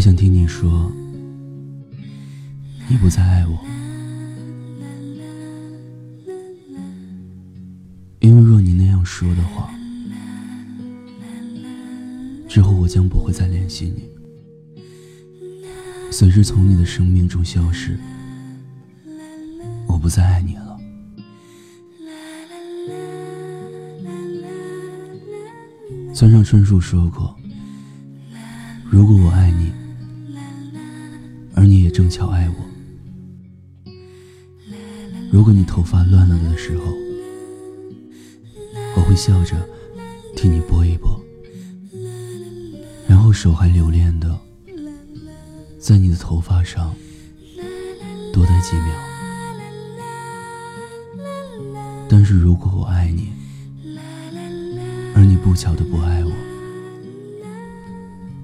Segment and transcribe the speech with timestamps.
[0.00, 0.90] 我想听你说，
[2.88, 3.58] 你不再爱我，
[8.20, 9.70] 因为若你那样说的话，
[12.48, 14.08] 之后我将不会再联系你，
[16.10, 18.00] 随之从你的生命中消失。
[19.86, 20.80] 我不再爱你了。
[26.14, 27.36] 村上春树说过
[28.88, 29.70] ：“如果我爱你。”
[31.90, 32.54] 正巧爱我。
[35.32, 36.84] 如果你头发乱了的时候，
[38.96, 39.56] 我会笑着
[40.36, 41.20] 替你拨一拨，
[43.06, 44.38] 然后手还留恋的
[45.78, 46.94] 在你的头发上
[48.32, 48.94] 多待几秒。
[52.08, 53.32] 但是如果我爱你，
[55.14, 56.32] 而你不巧的不爱我，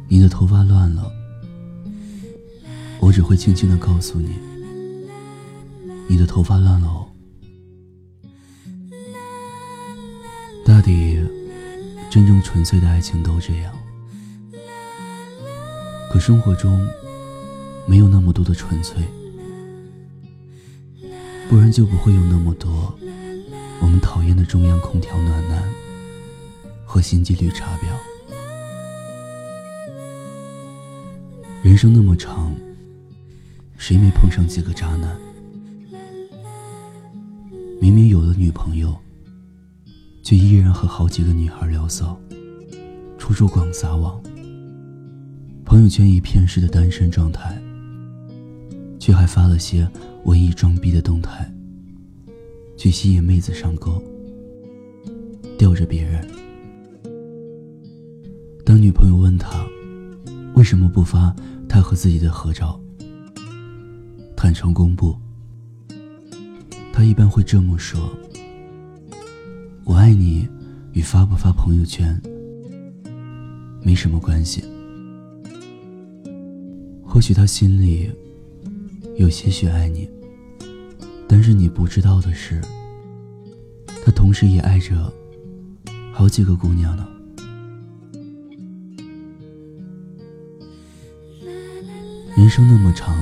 [0.09, 1.13] 你的头发乱了。
[3.01, 4.37] 我只会轻轻的告诉你，
[6.09, 7.07] 你的头发乱了哦。
[10.65, 11.21] 大抵，
[12.11, 13.73] 真正纯粹的爱情都这样。
[16.11, 16.85] 可生活中，
[17.87, 19.01] 没有那么多的纯粹，
[21.49, 22.93] 不然就不会有那么多
[23.81, 25.63] 我们讨厌的中央空调暖男
[26.85, 27.87] 和心机绿茶婊。
[31.63, 32.53] 人生那么长。
[33.79, 35.17] 谁没碰上几个渣男？
[37.81, 38.97] 明明有了女朋友，
[40.23, 42.19] 却依然和好几个女孩聊骚，
[43.19, 44.21] 处处广撒网。
[45.65, 47.57] 朋友圈一片式的单身状态，
[48.99, 49.89] 却还发了些
[50.25, 51.49] 文艺装逼的动态，
[52.77, 54.03] 去吸引妹子上钩，
[55.59, 56.27] 吊着别人。
[58.65, 59.65] 当女朋友问他
[60.55, 61.33] 为什么不发
[61.69, 62.81] 他和自己的合照？
[64.47, 65.13] 坦诚公布，
[66.93, 68.17] 他一般会这么说
[69.83, 70.47] ：“我爱你，
[70.93, 72.17] 与发不发朋友圈
[73.83, 74.63] 没什么关系。”
[77.05, 78.09] 或许他心里
[79.17, 80.09] 有些许爱你，
[81.27, 82.63] 但是你不知道的是，
[84.05, 85.13] 他同时也爱着
[86.13, 87.05] 好几个姑娘呢。
[92.37, 93.13] 人生那么长。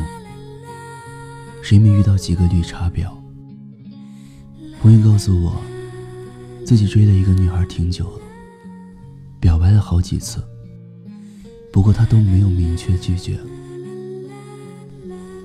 [1.65, 3.11] 谁没遇到几个绿茶婊？
[4.83, 5.57] 朋友告诉我，
[6.63, 8.21] 自己追了一个女孩挺久了，
[9.41, 10.45] 表白了好几次，
[11.73, 13.41] 不过她都没有明确拒绝。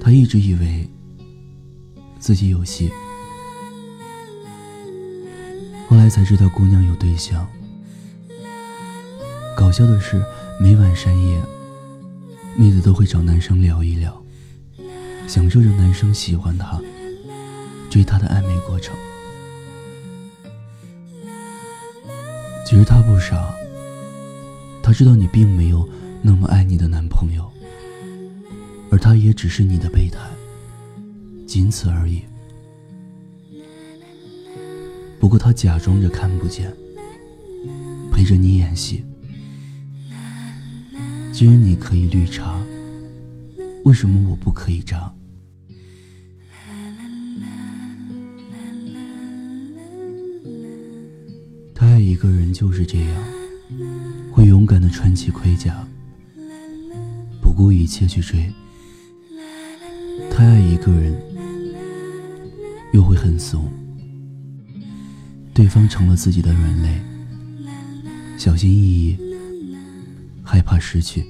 [0.02, 0.90] 他一直以为
[2.20, 2.92] 自己有戏，
[5.88, 7.48] 后来才知道姑娘有对象。
[9.56, 10.22] 搞笑的是，
[10.60, 11.42] 每晚深夜，
[12.58, 14.22] 妹子都会找男生聊一聊。
[15.30, 16.82] 享受着男生喜欢她、
[17.88, 18.96] 追她的暧昧过程。
[22.66, 23.54] 其实他不傻，
[24.82, 25.88] 他知道你并没有
[26.24, 27.48] 那么爱你的男朋友，
[28.92, 30.20] 而他也只是你的备胎，
[31.48, 32.24] 仅此而已。
[35.20, 36.72] 不过他假装着看不见，
[38.12, 39.06] 陪着你演戏。
[41.32, 42.60] 既然你可以绿茶，
[43.84, 45.12] 为什么我不可以渣？
[51.80, 53.24] 他爱一个人就是这样，
[54.34, 55.88] 会勇敢的穿起盔甲，
[57.42, 58.52] 不顾一切去追。
[60.30, 61.18] 太爱一个人，
[62.92, 63.72] 又会很怂。
[65.54, 67.00] 对方成了自己的软肋，
[68.38, 69.18] 小心翼翼，
[70.44, 71.26] 害怕失去。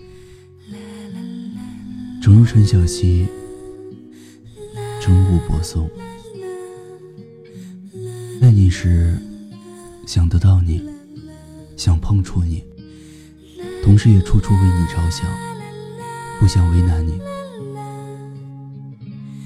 [2.20, 3.28] 正如陈小希，
[5.00, 5.88] 真悟泊松，
[8.42, 9.16] 爱你时。
[10.09, 10.84] 想得到你，
[11.78, 12.63] 想碰触你，
[13.83, 15.30] 同时也处处为你着想，
[16.39, 17.22] 不想为难你。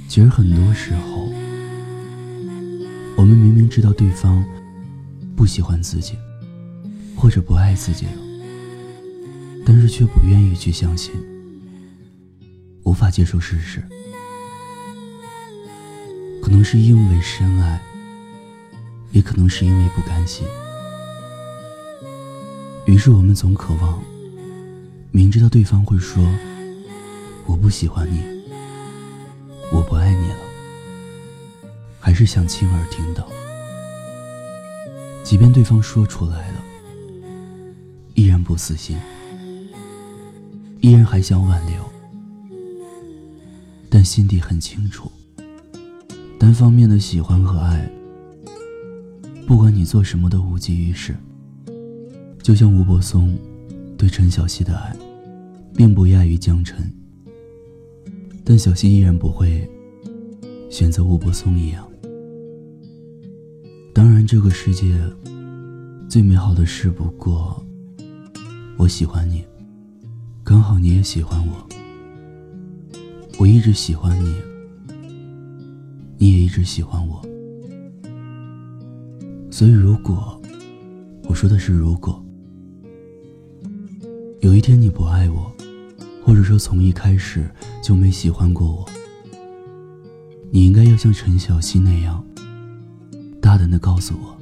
[0.07, 1.29] 其实很多时候，
[3.17, 4.41] 我们明明知道对方
[5.35, 6.17] 不喜欢自己，
[7.13, 8.21] 或者不爱自己了，
[9.65, 11.13] 但是却不愿意去相信，
[12.83, 13.83] 无法接受事实。
[16.41, 17.81] 可能是因为深爱。
[19.13, 20.45] 也可能是因为不甘心，
[22.85, 24.03] 于是我们总渴望，
[25.11, 26.21] 明知道对方会说
[27.45, 28.23] “我不喜欢你，
[29.71, 30.39] 我不爱你了”，
[32.01, 33.27] 还是想亲耳听到。
[35.23, 36.63] 即便对方说出来了，
[38.15, 38.97] 依然不死心，
[40.81, 41.75] 依然还想挽留，
[43.91, 45.11] 但心底很清楚，
[46.39, 47.87] 单方面的喜欢和爱，
[49.45, 51.15] 不管你做什么都无济于事。
[52.41, 53.37] 就像吴柏松
[53.97, 54.95] 对陈小希的爱，
[55.75, 56.91] 并不亚于江辰，
[58.43, 59.69] 但小希依然不会
[60.69, 61.87] 选择吴柏松一样。
[63.93, 64.99] 当然，这个世界
[66.09, 67.63] 最美好的事不过，
[68.75, 69.45] 我喜欢你，
[70.43, 71.69] 刚好你也喜欢我，
[73.39, 74.35] 我一直喜欢你，
[76.17, 77.25] 你也一直喜欢我。
[79.63, 80.37] 所以，如果
[81.23, 82.21] 我说的是如果。
[84.41, 85.49] 有一天你不爱我，
[86.21, 87.49] 或者说从一开始
[87.81, 88.85] 就没喜欢过我，
[90.51, 92.21] 你应该要像陈小希那样，
[93.39, 94.37] 大胆的告诉我。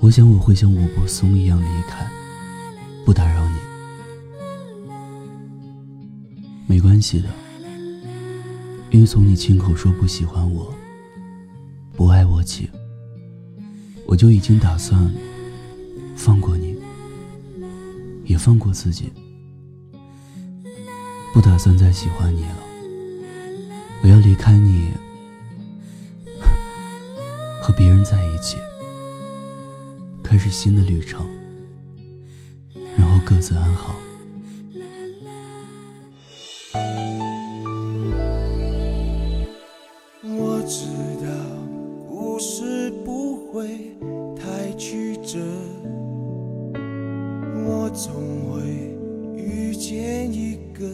[0.00, 2.04] 我想我会像吴柏松一样离开，
[3.06, 3.54] 不打扰你。
[6.66, 7.28] 没关系的，
[8.90, 10.74] 因为从你亲口说不喜欢我、
[11.92, 12.68] 不爱我起，
[14.06, 15.12] 我就已经打算
[16.16, 16.74] 放过你。
[18.26, 19.12] 也放过自己，
[21.34, 22.56] 不打算再喜欢你了。
[24.02, 24.88] 我要离开你，
[27.60, 28.56] 和别人在一起，
[30.22, 31.26] 开始新的旅程，
[32.96, 33.94] 然后各自安好。
[47.94, 48.12] 总
[48.50, 48.60] 会
[49.36, 50.84] 遇见一个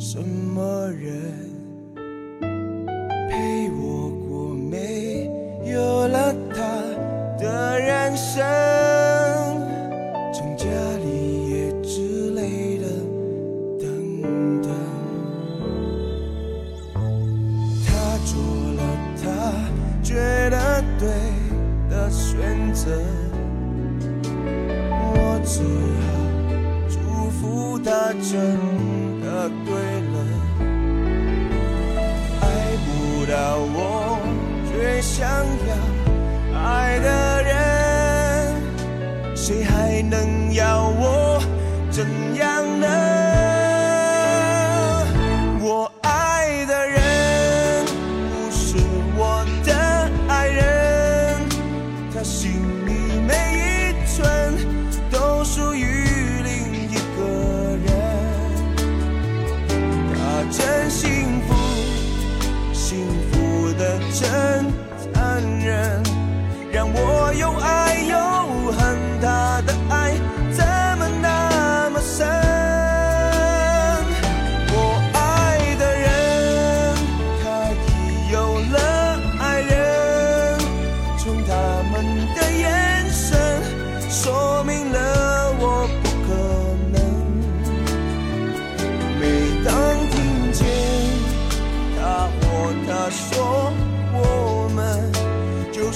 [0.00, 1.32] 什么人，
[3.30, 5.30] 陪我过没
[5.64, 6.58] 有了他
[7.38, 8.42] 的人生，
[10.32, 10.66] 成家
[11.04, 12.86] 立业之类的
[13.78, 14.68] 等等。
[17.86, 18.34] 他做
[18.74, 18.82] 了
[19.22, 19.22] 他
[20.02, 20.16] 觉
[20.50, 21.08] 得对
[21.88, 23.23] 的选择。
[33.72, 34.18] 我
[34.70, 35.26] 最想
[35.68, 35.74] 要
[36.58, 37.54] 爱的人，
[39.34, 41.40] 谁还能要我
[41.90, 42.06] 怎
[42.36, 43.23] 样呢？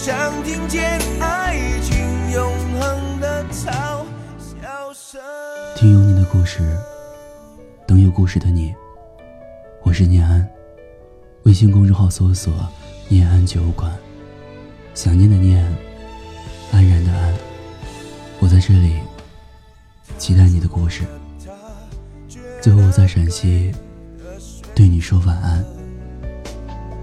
[0.09, 2.51] 想听见爱情永
[2.81, 4.07] 恒的嘲
[4.39, 5.21] 笑声。
[5.77, 6.75] 听有你的故事，
[7.87, 8.75] 等有故事的你。
[9.83, 10.49] 我是念安，
[11.43, 12.55] 微信公众号搜索
[13.07, 13.95] “念安酒馆”，
[14.97, 15.63] 想念的念，
[16.73, 17.35] 安然的安。
[18.41, 19.01] 我在这里，
[20.17, 21.05] 期待你的故事。
[22.63, 23.75] 最后，我在陕西
[24.75, 25.63] 对你说晚安，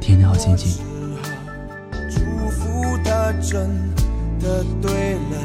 [0.01, 0.83] 天天好心情。
[3.33, 3.69] 真
[4.39, 5.37] 的对了，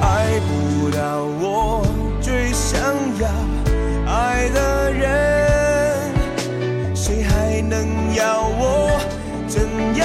[0.00, 1.84] 爱不到我
[2.20, 2.80] 最想
[3.20, 3.28] 要
[4.10, 6.14] 爱的人，
[6.94, 8.98] 谁还能要我
[9.48, 9.95] 真